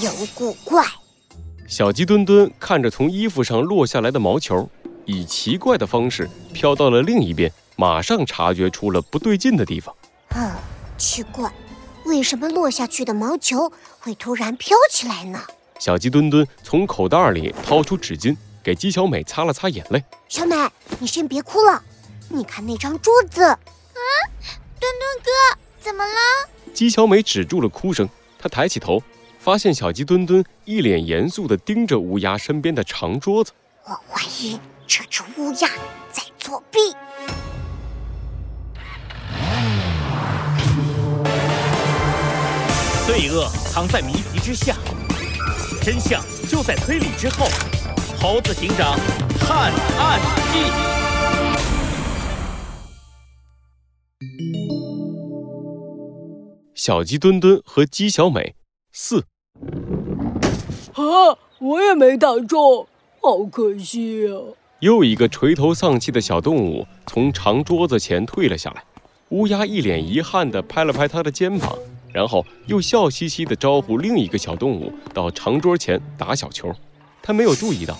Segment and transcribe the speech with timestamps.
[0.00, 0.84] 赢古怪。
[1.66, 4.68] 小鸡墩墩看着从衣服上落下来的毛球，
[5.04, 9.94] 以奇怪的方式飘到了另一边，马上察觉出了不对劲的地方。
[10.34, 10.50] 嗯，
[10.96, 11.52] 奇怪，
[12.04, 15.40] 为什么落下去的毛球会突然飘起来呢？
[15.78, 20.02] 小鸡墩墩从口袋里掏出纸巾，给鸡小美擦了擦眼泪。
[20.28, 20.56] 小美，
[20.98, 21.82] 你先别哭了，
[22.28, 23.42] 你看那张桌子。
[23.42, 24.00] 嗯，
[24.80, 26.48] 墩墩哥，怎么了？
[26.72, 28.08] 鸡小美止住了哭声，
[28.38, 29.02] 她抬起头，
[29.48, 33.50] 发现小鸡墩墩一脸严肃地盯着乌鸦身边的长桌子。
[33.82, 35.70] 我怀疑这只乌鸦
[36.12, 36.78] 在作弊。
[43.06, 44.76] 罪恶藏在谜题之下，
[45.82, 47.46] 真相就在推理之后。
[48.20, 48.98] 猴子警长
[49.40, 50.20] 探案
[50.52, 50.58] 记。
[56.74, 58.54] 小鸡墩墩和鸡小美
[58.92, 59.24] 四。
[60.94, 62.86] 啊，我也没打中，
[63.20, 64.54] 好可惜啊！
[64.80, 68.84] 又一个垂头丧气的小动物从长桌子前退了下来。
[69.30, 71.76] 乌鸦一脸遗憾地拍了拍他的肩膀。
[72.10, 76.74] 然后又笑嘻嘻地招呼另一个小动物到长桌前打小球。
[77.22, 77.96] 他没有注意到，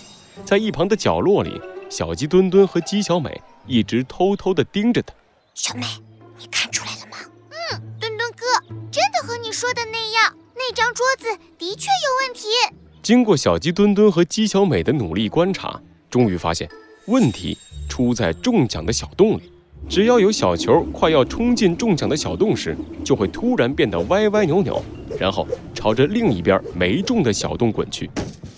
[0.47, 5.13] 在一旁的角落里，小鸡墩墩和鸡小美一直偷偷地盯着他。
[5.55, 5.83] 小美，
[6.39, 7.19] 你看出来了吗？
[7.51, 8.47] 嗯，墩墩哥，
[8.91, 12.49] 真的和你说的那样，那张桌子的确有问题。
[13.01, 16.69] 经过小鸡墩墩和鸡小美的努力观察，终于发现
[17.07, 17.57] 问题
[17.89, 19.53] 出在中奖的小洞里。
[19.89, 24.83] 只要有小球快要冲进中奖的小洞时，就会突然变得歪歪扭扭，
[25.19, 28.11] 然后朝着另一边没中的小洞滚去。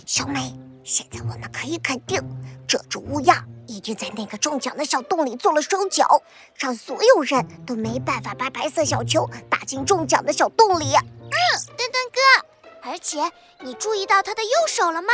[0.06, 0.41] 小美，
[0.83, 2.19] 现在我们可以肯定，
[2.67, 6.21] 这只乌鸦已经在那个中奖的小洞里做了手脚，
[6.57, 10.87] 让所有人都没办法把白色小球打进中奖的小洞里。
[10.87, 11.31] 嗯，
[11.77, 13.21] 墩墩哥，而且
[13.61, 15.09] 你注意到他的右手了吗？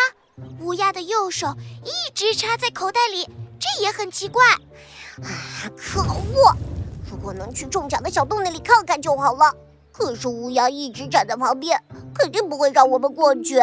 [0.60, 1.54] 乌鸦的右手
[1.84, 3.28] 一直插在口袋里，
[3.60, 4.42] 这也很奇怪。
[4.46, 5.28] 啊！
[5.76, 6.56] 可恶！
[7.10, 9.54] 如果能去中奖的小洞那里看看就好了。
[9.92, 11.78] 可是乌鸦一直站在旁边，
[12.14, 13.56] 肯定不会让我们过去。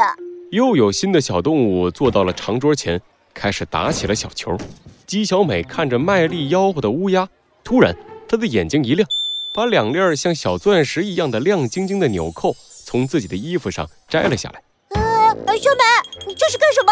[0.51, 3.01] 又有新的小动物坐到了长桌前，
[3.34, 4.57] 开始打起了小球。
[5.06, 7.28] 鸡小美看着卖力吆喝的乌鸦，
[7.64, 7.96] 突然
[8.28, 9.08] 她的眼睛一亮，
[9.53, 12.56] 把两粒像小钻石一样的亮晶晶的纽扣
[12.86, 14.62] 从自己的衣服上摘了下来。
[15.00, 15.84] 呃，小美，
[16.28, 16.91] 你这是干什么？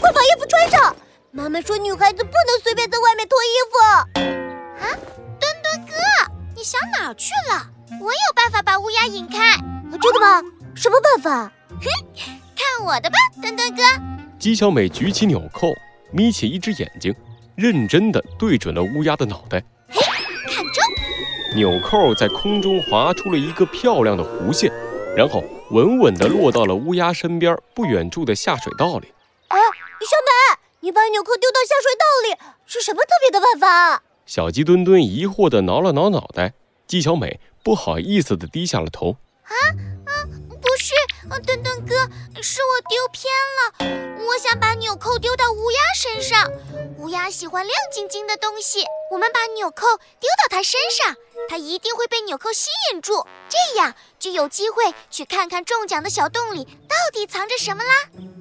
[0.00, 0.96] 快把衣服穿上！
[1.30, 3.78] 妈妈说，女孩子不能随便在外面脱衣服。
[4.84, 4.96] 啊，
[5.40, 5.94] 墩墩哥，
[6.56, 7.70] 你想哪儿去了？
[8.00, 9.56] 我有办法把乌鸦引开。
[10.00, 10.42] 真的吗？
[10.74, 11.52] 什么办法？
[11.80, 11.84] 哼，
[12.56, 13.82] 看我的吧，墩墩哥。
[14.38, 15.68] 姬小美举起纽扣，
[16.10, 17.14] 眯起一只眼睛，
[17.56, 19.62] 认真的对准了乌鸦的脑袋。
[19.88, 20.00] 嘿，
[20.46, 20.84] 看中！
[21.54, 24.72] 纽扣在空中划出了一个漂亮的弧线，
[25.16, 29.12] 然后稳稳地落到了乌鸦身边不远处的下水道里。
[29.48, 30.58] 啊，小美！
[30.80, 34.02] 你把纽扣丢到下水道里是什么特别的办法？
[34.24, 36.54] 小鸡墩墩疑惑地挠了挠脑袋，
[36.86, 39.16] 鸡小美不好意思地低下了头。
[39.42, 39.52] 啊
[40.84, 40.92] 是，
[41.46, 41.94] 墩墩哥，
[42.42, 44.26] 是我丢偏了。
[44.26, 46.50] 我想把纽扣丢到乌鸦身上，
[46.98, 48.82] 乌鸦喜欢亮晶晶的东西。
[49.12, 49.86] 我们把纽扣
[50.18, 51.14] 丢到它身上，
[51.48, 57.90] 它一定会被纽扣吸引住，这样就有机会去看看中奖的小洞里到底藏着什么啦。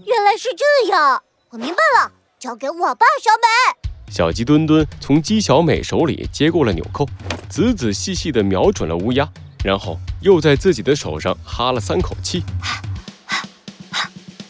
[0.07, 2.12] 原来是这样，我明白了。
[2.40, 4.12] 交给我吧，小美。
[4.12, 7.07] 小鸡墩墩从鸡小美手里接过了纽扣，
[7.51, 9.31] 仔仔细细地瞄准了乌鸦，
[9.64, 12.44] 然后又在自己的手上哈了三口气。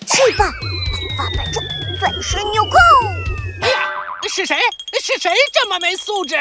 [0.05, 1.63] 去吧，百发百中，
[1.99, 2.77] 钻石纽扣！
[3.61, 3.89] 哎呀，
[4.29, 4.55] 是谁？
[5.01, 6.35] 是谁这么没素质？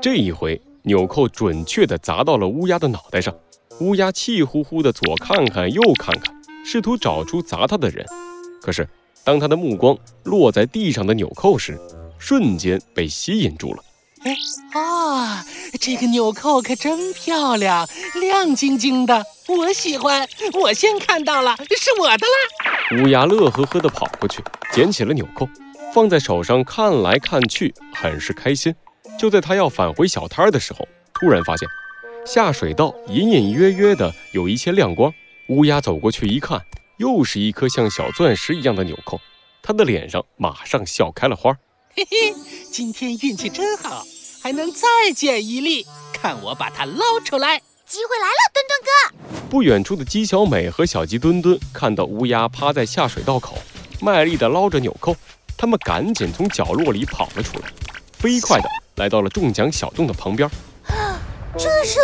[0.00, 3.34] 这一回，纽扣准确地砸到了乌鸦的脑袋上。
[3.80, 6.34] 乌鸦气呼呼地左看看右看看，
[6.64, 8.06] 试图找出砸它的人，
[8.60, 8.88] 可是。
[9.26, 11.80] 当他的目光落在地上的纽扣时，
[12.18, 13.82] 瞬间被吸引住了。
[14.24, 14.34] 哎
[14.72, 15.44] 啊，
[15.78, 17.86] 这个纽扣可真漂亮，
[18.20, 20.26] 亮晶晶的，我喜欢。
[20.54, 23.02] 我先看到了，是我的啦！
[23.02, 25.46] 乌鸦乐呵呵地跑过去，捡起了纽扣，
[25.92, 28.74] 放在手上看来看去，很是开心。
[29.18, 31.68] 就在他要返回小摊的时候，突然发现
[32.24, 35.12] 下水道隐隐约约的有一些亮光。
[35.48, 36.62] 乌鸦走过去一看。
[36.98, 39.20] 又是一颗像小钻石一样的纽扣，
[39.60, 41.52] 他的脸上马上笑开了花。
[41.96, 42.32] 嘿嘿，
[42.70, 44.04] 今天运气真好，
[44.44, 44.86] 还能再
[45.16, 47.58] 捡一粒，看我把它捞出来！
[47.86, 49.48] 机会来了，墩墩哥！
[49.48, 53.56] 不远处的鸡小美和小鸡墩墩看到乌鸦趴在下水道口，
[54.02, 55.16] 卖力地捞着纽扣，
[55.56, 57.72] 他们赶紧从角落里跑了出来，
[58.18, 60.46] 飞快地来到了中奖小洞的旁边。
[61.56, 61.98] 这是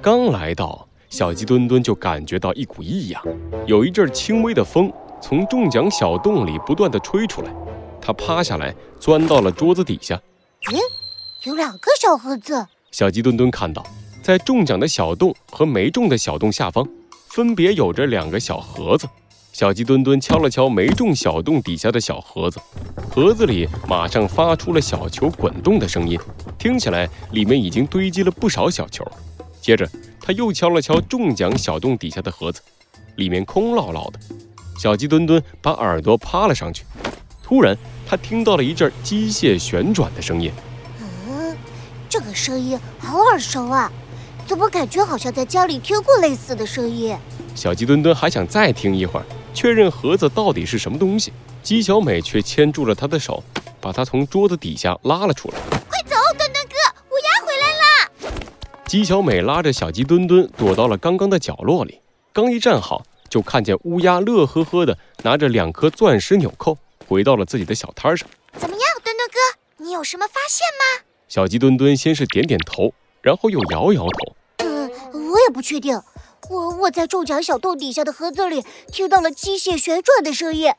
[0.00, 0.88] 刚来到。
[1.10, 3.22] 小鸡墩墩就感觉到一股异样，
[3.66, 4.90] 有一阵轻微的风
[5.20, 7.54] 从中奖小洞里不断地吹出来。
[8.00, 10.18] 他趴下来，钻到了桌子底下。
[10.72, 10.80] 咦，
[11.44, 12.66] 有两个小盒子。
[12.90, 13.84] 小鸡墩墩看到，
[14.22, 16.88] 在中奖的小洞和没中的小洞下方，
[17.28, 19.06] 分别有着两个小盒子。
[19.52, 22.58] 小鸡墩墩敲了敲没中小洞底下的小盒子，
[23.10, 26.18] 盒子里马上发出了小球滚动的声音，
[26.58, 29.06] 听起来里面已经堆积了不少小球。
[29.60, 29.86] 接着，
[30.20, 32.62] 他又敲了敲中奖小洞底下的盒子，
[33.16, 34.18] 里面空落落的。
[34.78, 36.84] 小鸡墩墩把耳朵趴了上去，
[37.42, 37.76] 突然，
[38.06, 40.50] 他听到了一阵机械旋转的声音。
[42.14, 43.90] 嗯，这个声音好耳熟啊，
[44.46, 47.16] 怎么感觉好像在家里听过类似的声音？
[47.56, 51.32] 小鸡墩墩还想再听一会儿，确认盒子到底是什么东西。
[51.62, 53.42] 鸡小美却牵住了他的手，
[53.80, 55.54] 把他从桌子底下拉了出来。
[55.88, 56.76] 快走，墩墩哥，
[57.10, 58.32] 乌鸦回来啦！
[58.86, 62.00] 鸡小美拉着小鸡墩墩躲到了刚刚的角落里，
[62.32, 66.78] 刚一站好，就看见乌鸦乐呵呵的拿着两颗钻石纽扣
[67.08, 68.28] 回到了自己的小摊上。
[68.56, 71.04] 怎么样，墩墩哥，你有什么发现吗？
[71.28, 72.92] 小鸡墩墩先是点点头，
[73.22, 74.36] 然后又摇摇头。
[74.58, 74.90] 嗯，
[75.32, 76.00] 我也不确定。
[76.50, 78.62] 我我在中奖小洞底下的盒子里
[78.92, 80.70] 听到了机械旋转的声音，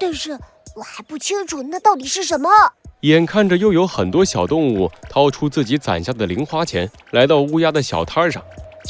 [0.00, 0.32] 但是
[0.74, 2.50] 我还不清楚那到底是什么。
[3.02, 8.42] 眼看着又有很多小动物掏出自己攒下的零花钱，来到乌鸦的小摊上，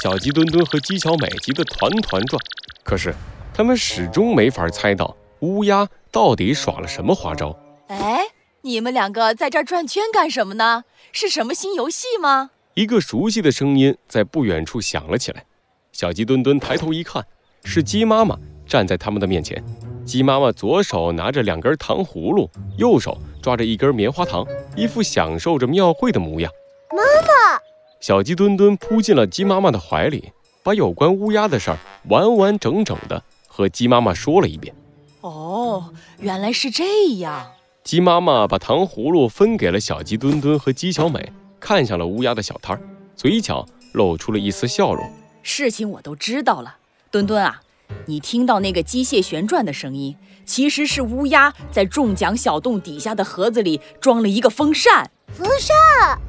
[0.03, 2.41] 小鸡墩墩和鸡小美急得团团转。
[2.83, 3.15] 可是
[3.53, 7.55] 他们始终没法猜到乌鸦到底耍了什么花招。
[7.89, 8.21] 哎，
[8.65, 10.85] 你们两个在这儿转圈干什么呢？
[11.11, 12.51] 是什么新游戏吗？
[12.75, 15.45] 一个熟悉的声音在不远处响了起来。
[15.93, 17.27] 小鸡墩墩抬头一看，
[17.65, 19.63] 是鸡妈妈站在他们的面前。
[20.07, 22.49] 鸡妈妈左手拿着两根糖葫芦，
[22.79, 26.51] 右手抓着一根棉花糖，一副享受着庙会的模样。
[26.91, 27.61] 妈妈，
[28.01, 30.33] 小鸡墩墩扑进了鸡妈妈的怀里，
[30.63, 34.73] 把有关乌鸦的事儿完完整整的和鸡妈妈说了一遍。
[35.21, 37.51] 哦，原来是这样。
[37.85, 42.83] 鸡妈妈把糖葫芦分给了小鸡墩墩和鸡小美，看向了乌鸦的小摊儿，
[43.17, 45.05] 嘴角露出了一丝笑容。
[45.43, 46.77] 事情我都知道了，
[47.11, 47.61] 墩墩啊，
[48.07, 55.11] 你听到那个机械旋转的声音，其实是乌鸦在中奖小洞底下的盒子里装了一个风扇。
[55.33, 55.77] 风扇？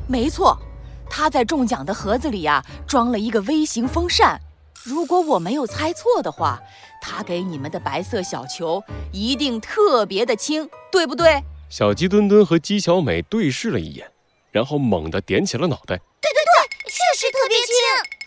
[0.08, 0.58] 没错，
[1.08, 4.42] 它在中奖的盒子里呀装了一个微型风扇。
[4.84, 6.62] 如果我没有猜错的话，
[7.02, 8.84] 他给你们的白色小球
[9.14, 11.42] 一定特别的轻，对不对？
[11.70, 14.12] 小鸡墩墩和鸡小美对视了一眼，
[14.52, 15.96] 然后猛地点起了脑袋。
[16.20, 17.74] 对对对，确实特别轻。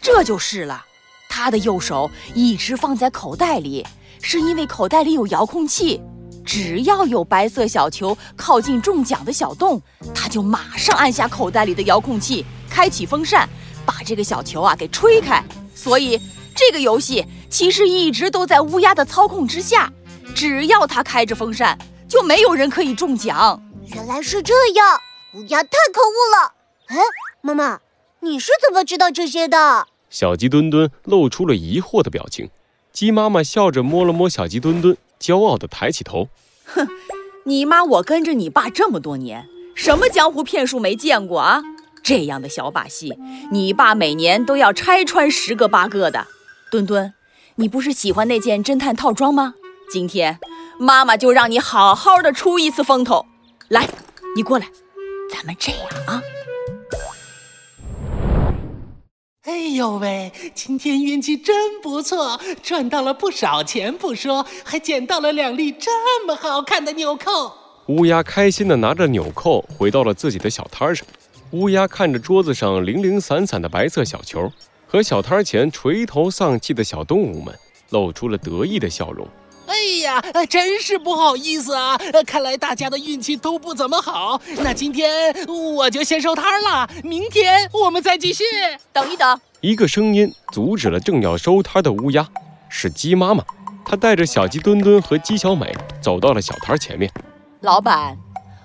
[0.01, 0.85] 这就是了，
[1.29, 3.87] 他的右手一直放在口袋里，
[4.23, 6.01] 是因为口袋里有遥控器。
[6.45, 9.83] 只要有白色小球靠近中奖的小洞，
[10.15, 13.49] 他就马上按下口袋里的遥控器，开启风扇，
[13.85, 15.45] 把这个小球啊给吹开。
[15.75, 16.19] 所以
[16.57, 19.93] 这个游戏其实一直都在乌鸦的操控之下。
[20.35, 23.63] 只要它开着风扇，就没有人可以中奖。
[23.95, 25.01] 原来是这样，
[25.35, 26.53] 乌鸦太可恶了。
[26.89, 26.97] 哎，
[27.43, 27.81] 妈妈，
[28.21, 29.87] 你是怎么知道这些的？
[30.11, 32.51] 小鸡墩墩露出了疑惑的表情，
[32.93, 36.29] 鸡妈妈笑着摸了摸小鸡墩墩，骄傲地抬起头
[36.67, 36.87] ：“哼，
[37.45, 41.63] 你妈我跟着你爸这么多年，什么江湖骗术没见过啊？
[42.03, 43.19] 这样的小把戏，
[43.51, 46.27] 你爸每年都要拆穿十个八个的。
[46.69, 47.15] 墩墩，
[47.55, 49.55] 你不是喜欢那件侦探套装吗？
[49.89, 50.41] 今天
[50.81, 53.25] 妈妈就让你好好的出一次风头。
[53.69, 53.89] 来，
[54.35, 54.67] 你过来，
[55.33, 56.21] 咱们这样啊。”
[59.47, 67.53] 哎呦喂，今天运气真不错，赚到了不少钱不说，还捡到了两粒这么好看的纽扣。
[67.87, 71.07] 乌鸦开心的拿着纽扣回到了自己的小摊上。
[71.53, 74.51] 乌鸦看着桌子上零零散散的白色小球，
[74.97, 77.55] 和小摊前垂头丧气的小动物们，
[77.91, 79.29] 露出了得意的笑容。
[79.67, 81.99] 哎呀，真是不好意思啊！
[82.27, 84.41] 看来大家的运气都不怎么好。
[84.57, 88.43] 那今天我就先收摊了，明天我们再继续。
[88.91, 92.27] 等一等，一个声音阻止了正要收摊的乌鸦，
[92.71, 93.45] 是鸡妈妈。
[93.85, 97.13] 她带着小鸡墩墩和鸡小美走到了小摊前面。
[97.61, 98.17] 老板，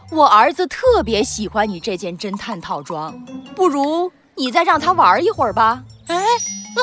[0.09, 3.21] 我儿子特别喜欢你这件侦探套装，
[3.53, 5.83] 不如你再让他玩一会儿吧。
[6.07, 6.23] 哎，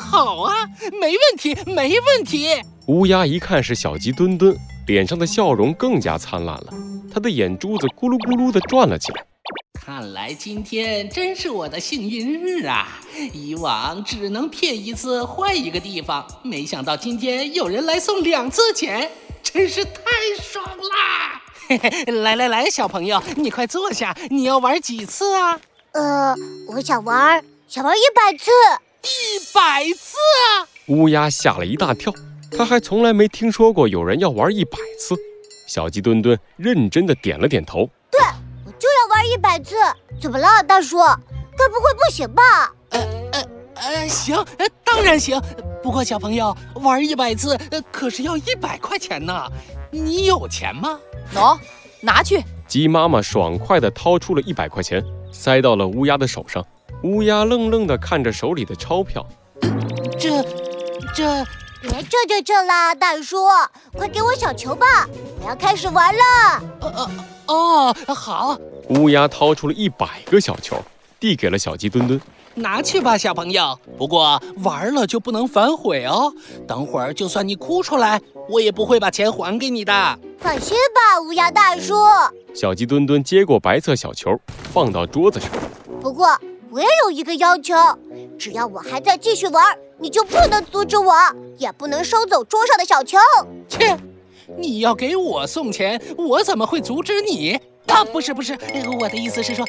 [0.03, 0.69] 好啊，
[1.01, 2.49] 没问题，没问题。
[2.87, 6.73] 乌鸦一看是小鸡墩墩，脸上的笑容更加灿烂了，
[7.13, 9.25] 他的眼珠子咕噜咕噜地转了起来。
[9.81, 13.01] 看来今天真是我的幸运日啊！
[13.33, 19.11] 以往只能骗一次换一个地方，没想到今天有人来送两次钱，
[19.43, 19.93] 真是太
[20.43, 21.43] 爽啦！
[21.69, 25.59] 嘿嘿，来来来，小朋友，你快坐下，你要玩几次啊？
[25.99, 26.33] 呃，
[26.69, 28.53] 我想玩，想玩一百次。
[29.03, 30.17] 一百次！
[30.87, 32.13] 乌鸦吓了一大跳，
[32.57, 35.17] 他还从来没听说过有人要玩一百次。
[35.67, 38.21] 小鸡墩墩认真的点了点头，对，
[38.65, 39.75] 我就要玩一百次。
[40.23, 40.99] 怎么了，大叔？
[40.99, 42.73] 该不会不行吧？
[42.91, 43.01] 呃
[43.33, 45.41] 呃呃，行，呃，当然行。
[45.83, 49.51] 不过小朋友玩一百次，呃，可是要一百块钱呢。
[49.91, 51.01] 你有钱吗？
[51.35, 51.59] 喏，
[52.01, 52.41] 拿去。
[52.69, 56.65] 鸡妈妈爽快地掏出了一百块钱，塞到了乌鸦的手上。
[57.03, 59.27] 乌鸦愣愣地看着手里的钞票，
[60.19, 60.43] 这，
[61.15, 61.45] 这，
[61.81, 63.37] 别这这这啦，大叔，
[63.95, 64.85] 快给我小球吧，
[65.41, 66.63] 我要开始玩了。
[66.81, 67.11] 呃呃
[67.47, 68.59] 哦，好。
[68.91, 70.77] 乌鸦掏出了一百个小球，
[71.19, 72.21] 递给了小鸡墩墩，
[72.55, 73.79] 拿去吧，小朋友。
[73.97, 76.33] 不过玩了就不能反悔哦。
[76.67, 80.19] 等会儿就算你哭出来，我也不会把钱还给你的。
[80.39, 81.95] 放心吧，乌鸦大叔。
[82.55, 84.31] 小鸡墩墩接过白色小球，
[84.73, 85.51] 放到桌子上。
[86.01, 86.29] 不过。
[86.71, 87.75] 我也有一个要求，
[88.39, 91.15] 只要我还在继续玩，你就不能阻止我，
[91.57, 93.17] 也不能收走桌上的小球。
[93.67, 93.97] 切！
[94.55, 97.59] 你要给我送钱，我怎么会阻止你？
[97.87, 98.53] 啊，不是不是，
[99.01, 99.67] 我的意思是说，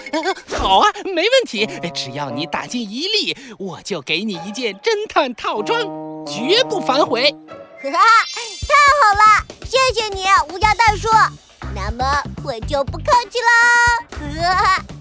[0.49, 5.79] 好啊，没问题，只要你打进一粒，我就给你一件侦探套装，
[6.25, 7.33] 绝不反悔。
[7.81, 7.97] 哈哈，
[8.35, 8.38] 太
[8.89, 11.07] 太好了，谢谢你，乌鸦大叔。
[11.75, 14.89] 那么我就不客气了。